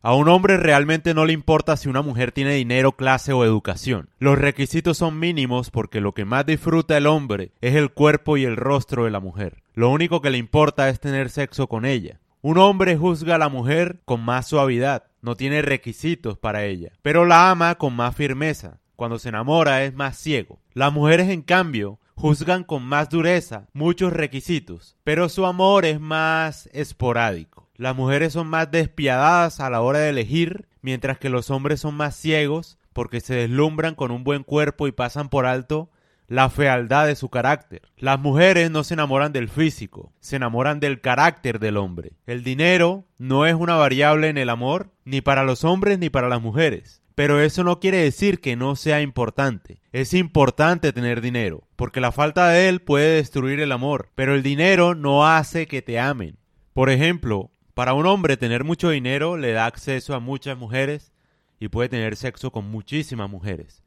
[0.00, 4.10] A un hombre realmente no le importa si una mujer tiene dinero, clase o educación.
[4.20, 8.44] Los requisitos son mínimos porque lo que más disfruta el hombre es el cuerpo y
[8.44, 9.60] el rostro de la mujer.
[9.74, 12.20] Lo único que le importa es tener sexo con ella.
[12.42, 17.24] Un hombre juzga a la mujer con más suavidad, no tiene requisitos para ella, pero
[17.24, 18.78] la ama con más firmeza.
[18.94, 20.60] Cuando se enamora es más ciego.
[20.74, 26.68] Las mujeres, en cambio, juzgan con más dureza muchos requisitos, pero su amor es más
[26.72, 27.67] esporádico.
[27.78, 31.94] Las mujeres son más despiadadas a la hora de elegir, mientras que los hombres son
[31.94, 35.88] más ciegos porque se deslumbran con un buen cuerpo y pasan por alto
[36.26, 37.82] la fealdad de su carácter.
[37.96, 42.14] Las mujeres no se enamoran del físico, se enamoran del carácter del hombre.
[42.26, 46.28] El dinero no es una variable en el amor, ni para los hombres ni para
[46.28, 47.00] las mujeres.
[47.14, 49.80] Pero eso no quiere decir que no sea importante.
[49.92, 54.42] Es importante tener dinero, porque la falta de él puede destruir el amor, pero el
[54.42, 56.38] dinero no hace que te amen.
[56.74, 61.12] Por ejemplo, para un hombre tener mucho dinero le da acceso a muchas mujeres
[61.60, 63.84] y puede tener sexo con muchísimas mujeres.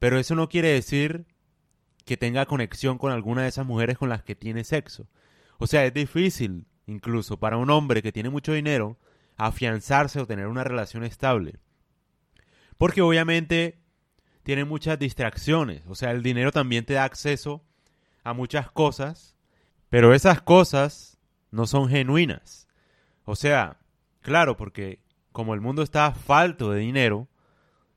[0.00, 1.24] Pero eso no quiere decir
[2.04, 5.06] que tenga conexión con alguna de esas mujeres con las que tiene sexo.
[5.58, 8.98] O sea, es difícil incluso para un hombre que tiene mucho dinero
[9.36, 11.60] afianzarse o tener una relación estable.
[12.78, 13.78] Porque obviamente
[14.42, 15.84] tiene muchas distracciones.
[15.86, 17.62] O sea, el dinero también te da acceso
[18.24, 19.36] a muchas cosas,
[19.88, 21.20] pero esas cosas
[21.52, 22.64] no son genuinas.
[23.24, 23.78] O sea,
[24.20, 25.00] claro, porque
[25.32, 27.28] como el mundo está falto de dinero,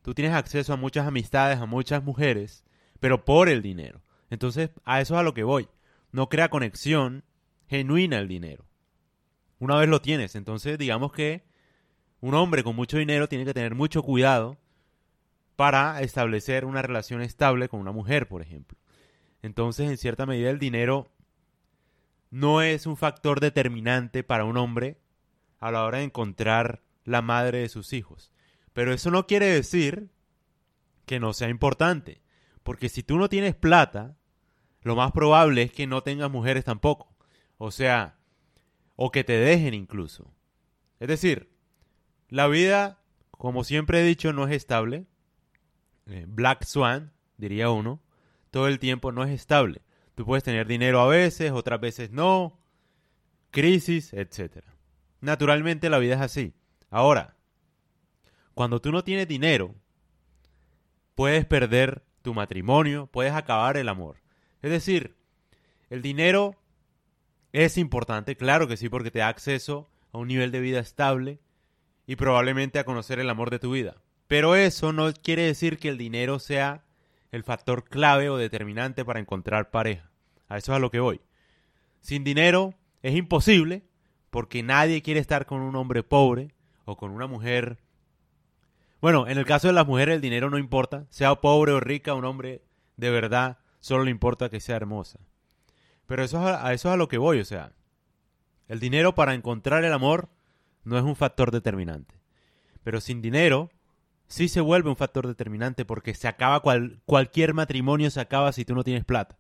[0.02, 2.64] tú tienes acceso a muchas amistades, a muchas mujeres,
[3.00, 4.02] pero por el dinero.
[4.30, 5.70] Entonces, a eso es a lo que voy.
[6.12, 7.24] No crea conexión
[7.68, 8.66] genuina el dinero.
[9.60, 11.44] Una vez lo tienes, entonces digamos que
[12.20, 14.58] un hombre con mucho dinero tiene que tener mucho cuidado
[15.56, 18.78] para establecer una relación estable con una mujer, por ejemplo.
[19.42, 21.12] Entonces, en cierta medida, el dinero
[22.30, 24.98] no es un factor determinante para un hombre
[25.60, 28.32] a la hora de encontrar la madre de sus hijos.
[28.74, 30.10] Pero eso no quiere decir
[31.06, 32.22] que no sea importante,
[32.64, 34.18] porque si tú no tienes plata,
[34.82, 37.16] lo más probable es que no tengas mujeres tampoco.
[37.58, 38.18] O sea,
[38.96, 40.34] o que te dejen incluso.
[41.00, 41.50] Es decir,
[42.30, 45.08] la vida, como siempre he dicho, no es estable.
[46.08, 48.02] Eh, Black Swan, diría uno,
[48.52, 49.82] todo el tiempo no es estable.
[50.16, 52.60] Tú puedes tener dinero a veces, otras veces no,
[53.52, 54.77] crisis, etcétera.
[55.22, 56.54] Naturalmente la vida es así.
[56.90, 57.36] Ahora,
[58.54, 59.76] cuando tú no tienes dinero,
[61.16, 64.18] puedes perder tu matrimonio, puedes acabar el amor.
[64.62, 65.16] Es decir,
[65.90, 66.56] el dinero
[67.54, 71.40] es importante, claro que sí, porque te da acceso a un nivel de vida estable
[72.06, 73.96] y probablemente a conocer el amor de tu vida.
[74.28, 76.84] Pero eso no quiere decir que el dinero sea
[77.32, 80.12] el factor clave o determinante para encontrar pareja.
[80.50, 81.22] A eso es a lo que voy.
[82.02, 83.84] Sin dinero es imposible
[84.30, 86.54] porque nadie quiere estar con un hombre pobre
[86.86, 87.78] o con una mujer.
[89.02, 92.14] Bueno, en el caso de las mujeres el dinero no importa, sea pobre o rica,
[92.14, 92.64] un hombre
[92.96, 95.20] de verdad solo le importa que sea hermosa.
[96.06, 97.74] Pero eso a, eso es a lo que voy, o sea,
[98.68, 100.30] el dinero para encontrar el amor
[100.84, 102.16] no es un factor determinante.
[102.84, 103.70] Pero sin dinero
[104.28, 106.62] sí se vuelve un factor determinante porque se acaba
[107.06, 109.38] cualquier matrimonio se acaba si tú no tienes plata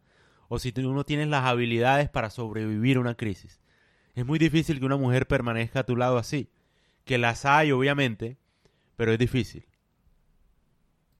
[0.50, 3.60] o si tú no tienes las habilidades para sobrevivir a una crisis.
[4.18, 6.50] Es muy difícil que una mujer permanezca a tu lado así.
[7.06, 8.38] Que las hay, obviamente,
[8.96, 9.64] pero es difícil.